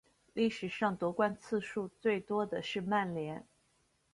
[0.33, 3.45] 历史上夺冠次数最多的是曼联。